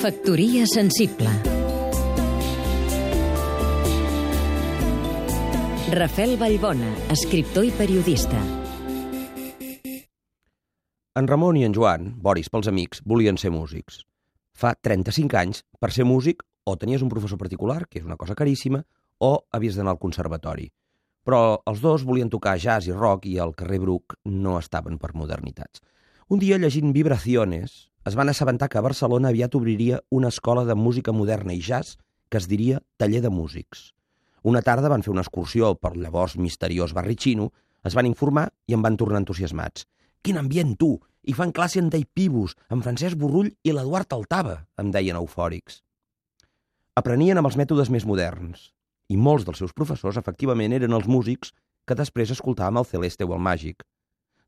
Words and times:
Factoria 0.00 0.64
sensible 0.64 1.28
Rafel 5.92 6.38
Vallbona, 6.40 6.88
escriptor 7.12 7.66
i 7.68 7.72
periodista. 7.76 8.40
En 11.20 11.28
Ramon 11.28 11.58
i 11.60 11.66
en 11.68 11.76
Joan, 11.76 12.14
Boris 12.16 12.48
pels 12.48 12.70
amics, 12.72 13.04
volien 13.04 13.36
ser 13.36 13.52
músics. 13.52 14.00
Fa 14.56 14.72
35 14.72 15.36
anys, 15.36 15.60
per 15.76 15.92
ser 15.92 16.08
músic, 16.08 16.46
o 16.64 16.78
tenies 16.80 17.04
un 17.04 17.12
professor 17.12 17.36
particular, 17.36 17.82
que 17.84 18.00
és 18.00 18.08
una 18.08 18.16
cosa 18.16 18.38
caríssima, 18.38 18.80
o 19.20 19.34
havies 19.52 19.76
d'anar 19.76 19.98
al 19.98 20.00
conservatori. 20.00 20.70
Però 21.28 21.60
els 21.68 21.84
dos 21.84 22.08
volien 22.08 22.32
tocar 22.32 22.56
jazz 22.56 22.88
i 22.88 22.96
rock 22.96 23.28
i 23.28 23.36
al 23.36 23.52
carrer 23.52 23.84
Bruc 23.84 24.16
no 24.24 24.56
estaven 24.56 24.96
per 24.96 25.12
modernitats. 25.12 25.84
Un 26.30 26.38
dia, 26.38 26.60
llegint 26.62 26.92
Vibraciones, 26.94 27.90
es 28.06 28.14
van 28.14 28.28
assabentar 28.30 28.68
que 28.70 28.78
a 28.78 28.84
Barcelona 28.86 29.32
aviat 29.32 29.56
obriria 29.58 29.96
una 30.14 30.28
escola 30.28 30.62
de 30.64 30.76
música 30.78 31.10
moderna 31.10 31.56
i 31.56 31.58
jazz 31.58 31.96
que 32.30 32.38
es 32.38 32.46
diria 32.46 32.78
Taller 33.02 33.18
de 33.24 33.32
Músics. 33.34 33.96
Una 34.46 34.62
tarda 34.62 34.92
van 34.92 35.02
fer 35.02 35.10
una 35.10 35.24
excursió 35.26 35.72
per 35.74 35.96
llavors 35.96 36.36
misteriós 36.38 36.94
barri 36.94 37.18
xino, 37.18 37.48
es 37.82 37.98
van 37.98 38.06
informar 38.06 38.46
i 38.70 38.78
en 38.78 38.86
van 38.86 38.94
tornar 38.94 39.24
entusiasmats. 39.24 39.88
Quin 40.22 40.38
ambient, 40.38 40.76
tu! 40.78 40.92
I 41.26 41.34
fan 41.34 41.50
classe 41.50 41.82
en 41.82 41.90
Dei 41.90 42.06
Pibus, 42.06 42.54
en 42.70 42.86
Francesc 42.86 43.18
Borrull 43.18 43.50
i 43.66 43.74
l'Eduard 43.74 44.14
Altava, 44.14 44.60
em 44.78 44.94
deien 44.94 45.18
eufòrics. 45.18 45.82
Aprenien 46.94 47.42
amb 47.42 47.50
els 47.50 47.58
mètodes 47.58 47.90
més 47.90 48.06
moderns, 48.06 48.68
i 49.10 49.18
molts 49.18 49.50
dels 49.50 49.66
seus 49.66 49.74
professors 49.74 50.22
efectivament 50.22 50.78
eren 50.78 50.94
els 50.94 51.10
músics 51.10 51.50
que 51.90 51.98
després 51.98 52.30
escoltàvem 52.30 52.78
el 52.78 52.86
Celeste 52.86 53.26
o 53.26 53.34
el 53.34 53.42
Màgic. 53.42 53.82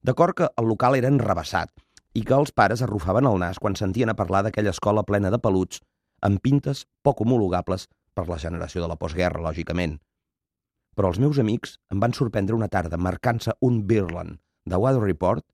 D'acord 0.03 0.35
que 0.35 0.49
el 0.59 0.67
local 0.67 0.97
era 0.99 1.11
enrabassat, 1.13 1.71
i 2.19 2.25
que 2.27 2.35
els 2.35 2.53
pares 2.53 2.83
arrufaven 2.83 3.29
el 3.29 3.39
nas 3.41 3.61
quan 3.63 3.77
sentien 3.79 4.11
a 4.11 4.17
parlar 4.19 4.43
d'aquella 4.45 4.73
escola 4.75 5.05
plena 5.07 5.31
de 5.31 5.39
peluts 5.39 5.81
amb 6.27 6.43
pintes 6.43 6.85
poc 7.07 7.23
homologables 7.23 7.87
per 8.15 8.27
la 8.29 8.39
generació 8.39 8.83
de 8.83 8.91
la 8.91 8.99
postguerra, 8.99 9.41
lògicament. 9.41 9.97
Però 10.99 11.09
els 11.09 11.21
meus 11.23 11.39
amics 11.39 11.79
em 11.95 12.03
van 12.03 12.13
sorprendre 12.13 12.59
una 12.59 12.69
tarda 12.69 12.99
marcant-se 12.99 13.55
un 13.61 13.81
Birland 13.87 14.41
de 14.67 14.77
Weather 14.77 15.03
Report 15.07 15.47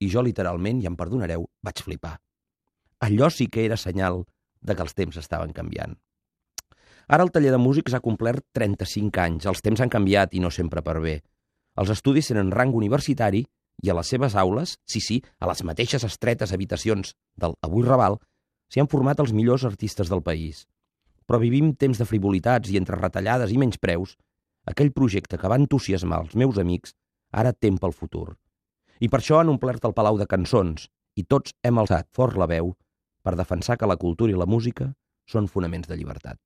i 0.00 0.08
jo 0.08 0.22
literalment, 0.22 0.80
i 0.80 0.86
em 0.86 0.96
perdonareu, 0.96 1.48
vaig 1.62 1.82
flipar. 1.82 2.16
Allò 3.02 3.28
sí 3.30 3.48
que 3.50 3.66
era 3.66 3.76
senyal 3.76 4.22
de 4.62 4.74
que 4.74 4.82
els 4.86 4.94
temps 4.94 5.18
estaven 5.18 5.52
canviant. 5.52 5.98
Ara 7.08 7.24
el 7.24 7.32
taller 7.34 7.50
de 7.50 7.58
músics 7.58 7.94
ha 7.94 8.04
complert 8.04 8.46
35 8.54 9.20
anys, 9.22 9.46
els 9.50 9.62
temps 9.64 9.80
han 9.80 9.90
canviat 9.90 10.34
i 10.34 10.42
no 10.44 10.50
sempre 10.54 10.82
per 10.86 10.98
bé. 11.02 11.18
Els 11.78 11.90
estudis 11.94 12.30
tenen 12.30 12.50
rang 12.54 12.74
universitari 12.74 13.44
i 13.82 13.90
a 13.90 13.94
les 13.94 14.10
seves 14.10 14.34
aules, 14.36 14.76
sí, 14.86 15.00
sí, 15.00 15.20
a 15.38 15.48
les 15.50 15.62
mateixes 15.64 16.04
estretes 16.04 16.52
habitacions 16.52 17.14
del 17.38 17.54
avui 17.62 17.86
Raval, 17.86 18.18
s'hi 18.68 18.82
han 18.82 18.90
format 18.90 19.20
els 19.22 19.32
millors 19.32 19.64
artistes 19.68 20.10
del 20.10 20.22
país. 20.22 20.66
Però 21.28 21.38
vivim 21.40 21.74
temps 21.76 22.00
de 22.00 22.06
frivolitats 22.08 22.72
i 22.72 22.78
entre 22.80 22.98
retallades 22.98 23.52
i 23.52 23.60
menys 23.60 23.78
preus, 23.78 24.16
aquell 24.66 24.92
projecte 24.92 25.38
que 25.38 25.48
va 25.48 25.60
entusiasmar 25.60 26.22
els 26.24 26.34
meus 26.36 26.58
amics 26.58 26.94
ara 27.32 27.52
tem 27.52 27.78
pel 27.78 27.94
futur. 27.94 28.34
I 29.00 29.08
per 29.08 29.20
això 29.20 29.38
han 29.38 29.52
omplert 29.52 29.84
el 29.86 29.94
Palau 29.94 30.18
de 30.18 30.26
Cançons 30.26 30.88
i 31.16 31.24
tots 31.24 31.54
hem 31.62 31.78
alçat 31.78 32.08
fort 32.14 32.36
la 32.40 32.48
veu 32.50 32.74
per 33.22 33.36
defensar 33.38 33.78
que 33.78 33.88
la 33.88 33.98
cultura 34.00 34.34
i 34.34 34.38
la 34.38 34.48
música 34.48 34.92
són 35.28 35.46
fonaments 35.46 35.88
de 35.88 35.98
llibertat. 35.98 36.40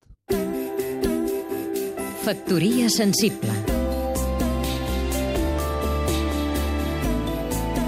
Factoria 2.22 2.90
sensible 2.90 3.71